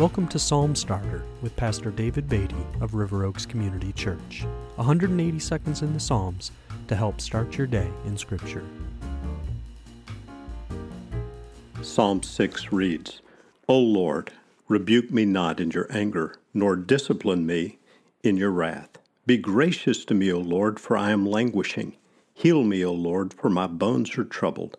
Welcome 0.00 0.28
to 0.28 0.38
Psalm 0.38 0.74
Starter 0.74 1.24
with 1.42 1.54
Pastor 1.56 1.90
David 1.90 2.26
Beatty 2.26 2.56
of 2.80 2.94
River 2.94 3.26
Oaks 3.26 3.44
Community 3.44 3.92
Church. 3.92 4.46
180 4.76 5.38
seconds 5.38 5.82
in 5.82 5.92
the 5.92 6.00
Psalms 6.00 6.52
to 6.88 6.96
help 6.96 7.20
start 7.20 7.58
your 7.58 7.66
day 7.66 7.86
in 8.06 8.16
Scripture. 8.16 8.64
Psalm 11.82 12.22
6 12.22 12.72
reads, 12.72 13.20
O 13.68 13.78
Lord, 13.78 14.32
rebuke 14.68 15.10
me 15.10 15.26
not 15.26 15.60
in 15.60 15.70
your 15.70 15.86
anger, 15.90 16.34
nor 16.54 16.76
discipline 16.76 17.44
me 17.44 17.76
in 18.22 18.38
your 18.38 18.52
wrath. 18.52 18.96
Be 19.26 19.36
gracious 19.36 20.06
to 20.06 20.14
me, 20.14 20.32
O 20.32 20.38
Lord, 20.38 20.80
for 20.80 20.96
I 20.96 21.10
am 21.10 21.26
languishing. 21.26 21.94
Heal 22.32 22.64
me, 22.64 22.82
O 22.82 22.94
Lord, 22.94 23.34
for 23.34 23.50
my 23.50 23.66
bones 23.66 24.16
are 24.16 24.24
troubled. 24.24 24.78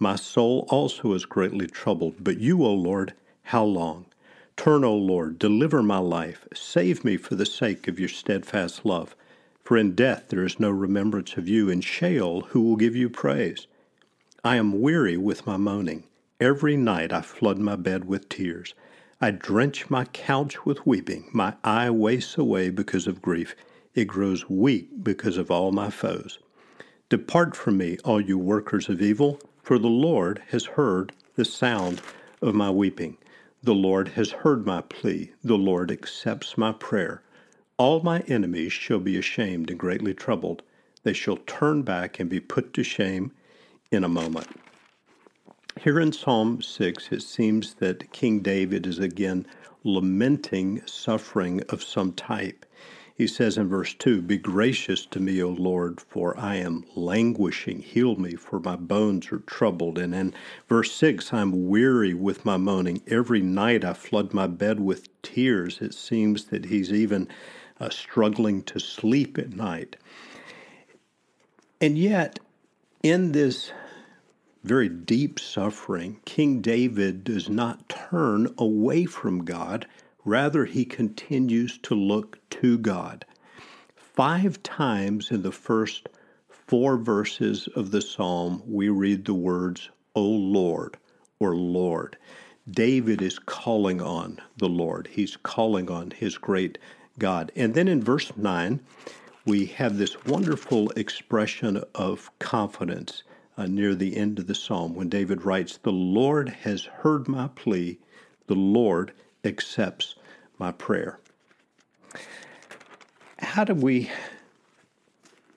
My 0.00 0.16
soul 0.16 0.66
also 0.68 1.12
is 1.12 1.24
greatly 1.24 1.68
troubled, 1.68 2.16
but 2.18 2.40
you, 2.40 2.64
O 2.64 2.72
Lord, 2.72 3.14
how 3.44 3.62
long? 3.62 4.06
Turn, 4.56 4.84
O 4.84 4.94
Lord, 4.96 5.38
deliver 5.38 5.82
my 5.82 5.98
life. 5.98 6.48
Save 6.54 7.04
me 7.04 7.16
for 7.16 7.34
the 7.34 7.46
sake 7.46 7.88
of 7.88 8.00
your 8.00 8.08
steadfast 8.08 8.84
love. 8.84 9.14
For 9.62 9.76
in 9.76 9.94
death 9.94 10.28
there 10.28 10.44
is 10.44 10.58
no 10.58 10.70
remembrance 10.70 11.36
of 11.36 11.48
you. 11.48 11.68
In 11.68 11.82
Sheol, 11.82 12.42
who 12.48 12.62
will 12.62 12.76
give 12.76 12.96
you 12.96 13.10
praise? 13.10 13.66
I 14.44 14.56
am 14.56 14.80
weary 14.80 15.16
with 15.16 15.46
my 15.46 15.56
moaning. 15.56 16.04
Every 16.40 16.76
night 16.76 17.12
I 17.12 17.20
flood 17.20 17.58
my 17.58 17.76
bed 17.76 18.06
with 18.06 18.28
tears. 18.28 18.74
I 19.20 19.30
drench 19.30 19.90
my 19.90 20.04
couch 20.06 20.64
with 20.64 20.86
weeping. 20.86 21.28
My 21.32 21.54
eye 21.64 21.90
wastes 21.90 22.38
away 22.38 22.70
because 22.70 23.06
of 23.06 23.22
grief. 23.22 23.54
It 23.94 24.06
grows 24.06 24.48
weak 24.48 25.02
because 25.02 25.36
of 25.36 25.50
all 25.50 25.72
my 25.72 25.90
foes. 25.90 26.38
Depart 27.08 27.56
from 27.56 27.76
me, 27.78 27.98
all 28.04 28.20
you 28.20 28.38
workers 28.38 28.88
of 28.88 29.02
evil, 29.02 29.40
for 29.62 29.78
the 29.78 29.88
Lord 29.88 30.42
has 30.48 30.64
heard 30.64 31.12
the 31.34 31.44
sound 31.44 32.00
of 32.42 32.54
my 32.54 32.70
weeping. 32.70 33.16
The 33.66 33.74
Lord 33.74 34.10
has 34.10 34.30
heard 34.30 34.64
my 34.64 34.80
plea. 34.80 35.32
The 35.42 35.58
Lord 35.58 35.90
accepts 35.90 36.56
my 36.56 36.70
prayer. 36.70 37.24
All 37.78 38.00
my 38.00 38.20
enemies 38.28 38.72
shall 38.72 39.00
be 39.00 39.18
ashamed 39.18 39.70
and 39.70 39.80
greatly 39.80 40.14
troubled. 40.14 40.62
They 41.02 41.12
shall 41.12 41.38
turn 41.38 41.82
back 41.82 42.20
and 42.20 42.30
be 42.30 42.38
put 42.38 42.72
to 42.74 42.84
shame 42.84 43.32
in 43.90 44.04
a 44.04 44.08
moment. 44.08 44.46
Here 45.80 45.98
in 45.98 46.12
Psalm 46.12 46.62
6, 46.62 47.08
it 47.10 47.22
seems 47.22 47.74
that 47.74 48.12
King 48.12 48.38
David 48.38 48.86
is 48.86 49.00
again 49.00 49.44
lamenting 49.82 50.80
suffering 50.86 51.60
of 51.68 51.82
some 51.82 52.12
type. 52.12 52.64
He 53.16 53.26
says 53.26 53.56
in 53.56 53.68
verse 53.68 53.94
2 53.94 54.20
Be 54.20 54.36
gracious 54.36 55.06
to 55.06 55.20
me, 55.20 55.42
O 55.42 55.48
Lord, 55.48 56.02
for 56.02 56.38
I 56.38 56.56
am 56.56 56.84
languishing. 56.94 57.80
Heal 57.80 58.16
me, 58.16 58.34
for 58.34 58.60
my 58.60 58.76
bones 58.76 59.32
are 59.32 59.38
troubled. 59.38 59.96
And 59.96 60.14
in 60.14 60.34
verse 60.68 60.92
6, 60.92 61.32
I'm 61.32 61.68
weary 61.68 62.12
with 62.12 62.44
my 62.44 62.58
moaning. 62.58 63.00
Every 63.06 63.40
night 63.40 63.86
I 63.86 63.94
flood 63.94 64.34
my 64.34 64.46
bed 64.46 64.80
with 64.80 65.08
tears. 65.22 65.80
It 65.80 65.94
seems 65.94 66.46
that 66.46 66.66
he's 66.66 66.92
even 66.92 67.26
uh, 67.80 67.88
struggling 67.88 68.62
to 68.64 68.78
sleep 68.78 69.38
at 69.38 69.56
night. 69.56 69.96
And 71.80 71.96
yet, 71.96 72.38
in 73.02 73.32
this 73.32 73.72
very 74.62 74.90
deep 74.90 75.40
suffering, 75.40 76.20
King 76.26 76.60
David 76.60 77.24
does 77.24 77.48
not 77.48 77.88
turn 77.88 78.52
away 78.58 79.06
from 79.06 79.44
God 79.46 79.86
Rather, 80.26 80.64
he 80.64 80.84
continues 80.84 81.78
to 81.78 81.94
look 81.94 82.40
to 82.50 82.76
God. 82.78 83.24
Five 83.94 84.60
times 84.64 85.30
in 85.30 85.42
the 85.42 85.52
first 85.52 86.08
four 86.48 86.96
verses 86.96 87.68
of 87.76 87.92
the 87.92 88.02
psalm, 88.02 88.60
we 88.66 88.88
read 88.88 89.24
the 89.24 89.34
words, 89.34 89.88
O 90.16 90.24
Lord, 90.24 90.96
or 91.38 91.54
Lord. 91.54 92.16
David 92.68 93.22
is 93.22 93.38
calling 93.38 94.02
on 94.02 94.40
the 94.56 94.68
Lord. 94.68 95.08
He's 95.12 95.36
calling 95.36 95.88
on 95.88 96.10
his 96.10 96.38
great 96.38 96.76
God. 97.20 97.52
And 97.54 97.74
then 97.74 97.86
in 97.86 98.02
verse 98.02 98.36
9, 98.36 98.80
we 99.44 99.66
have 99.66 99.96
this 99.96 100.24
wonderful 100.24 100.90
expression 100.96 101.84
of 101.94 102.36
confidence 102.40 103.22
uh, 103.56 103.66
near 103.66 103.94
the 103.94 104.16
end 104.16 104.40
of 104.40 104.48
the 104.48 104.56
psalm 104.56 104.96
when 104.96 105.08
David 105.08 105.44
writes, 105.44 105.78
The 105.84 105.92
Lord 105.92 106.48
has 106.48 106.84
heard 106.84 107.28
my 107.28 107.46
plea, 107.54 108.00
the 108.48 108.56
Lord 108.56 109.12
accepts 109.44 110.16
my 110.58 110.72
prayer. 110.72 111.18
How 113.38 113.64
do 113.64 113.74
we 113.74 114.10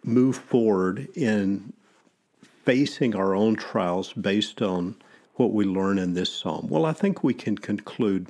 move 0.04 0.38
forward 0.38 1.08
in 1.16 1.74
facing 2.66 3.16
our 3.16 3.36
own 3.36 3.56
trials 3.56 4.14
based 4.14 4.62
on 4.62 4.96
what 5.36 5.54
we 5.54 5.66
learn 5.66 5.98
in 5.98 6.14
this 6.14 6.32
psalm? 6.32 6.68
Well, 6.70 6.86
I 6.86 6.94
think 6.94 7.24
we 7.24 7.34
can 7.34 7.58
conclude 7.58 8.28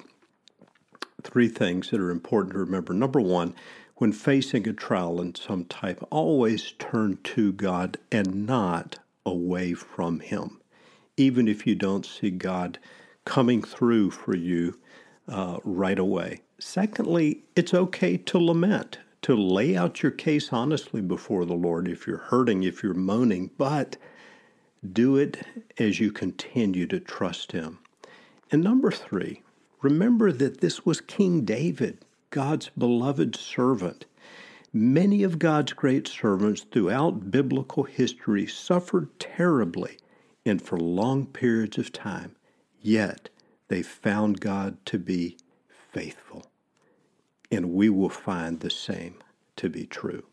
three 1.23 1.47
things 1.47 1.89
that 1.89 1.99
are 1.99 2.11
important 2.11 2.53
to 2.53 2.59
remember. 2.59 2.93
Number 2.93 3.19
one, 3.19 3.53
when 3.95 4.13
facing 4.13 4.67
a 4.67 4.73
trial 4.73 5.19
in 5.19 5.35
some 5.35 5.65
type, 5.65 6.01
always 6.09 6.71
turn 6.79 7.17
to 7.23 7.51
God 7.51 7.97
and 8.11 8.45
not 8.45 8.99
away 9.25 9.73
from 9.73 10.21
Him. 10.21 10.61
Even 11.17 11.47
if 11.47 11.67
you 11.67 11.75
don't 11.75 12.05
see 12.05 12.31
God 12.31 12.79
coming 13.25 13.61
through 13.61 14.11
for 14.11 14.35
you 14.35 14.79
uh, 15.29 15.59
right 15.63 15.99
away. 15.99 16.41
Secondly, 16.59 17.43
it's 17.55 17.73
okay 17.73 18.17
to 18.17 18.37
lament, 18.37 18.99
to 19.21 19.35
lay 19.35 19.75
out 19.75 20.03
your 20.03 20.11
case 20.11 20.51
honestly 20.51 21.01
before 21.01 21.45
the 21.45 21.53
Lord 21.53 21.87
if 21.87 22.07
you're 22.07 22.17
hurting, 22.17 22.63
if 22.63 22.83
you're 22.83 22.93
moaning, 22.93 23.51
but 23.57 23.97
do 24.93 25.15
it 25.17 25.45
as 25.77 25.99
you 25.99 26.11
continue 26.11 26.85
to 26.87 26.99
trust 26.99 27.51
Him. 27.51 27.79
And 28.51 28.63
number 28.63 28.91
three, 28.91 29.43
remember 29.81 30.31
that 30.31 30.61
this 30.61 30.85
was 30.85 31.01
King 31.01 31.41
David, 31.41 31.99
God's 32.29 32.69
beloved 32.77 33.35
servant. 33.35 34.05
Many 34.71 35.23
of 35.23 35.39
God's 35.39 35.73
great 35.73 36.07
servants 36.07 36.61
throughout 36.61 37.31
biblical 37.31 37.83
history 37.83 38.45
suffered 38.45 39.19
terribly 39.19 39.97
and 40.45 40.61
for 40.61 40.77
long 40.79 41.25
periods 41.25 41.77
of 41.77 41.91
time, 41.91 42.35
yet 42.81 43.29
they 43.69 43.83
found 43.83 44.41
God 44.41 44.77
to 44.87 44.99
be 44.99 45.37
faithful. 45.93 46.47
And 47.51 47.73
we 47.73 47.89
will 47.89 48.09
find 48.09 48.61
the 48.61 48.71
same 48.71 49.17
to 49.57 49.69
be 49.69 49.87
true. 49.87 50.25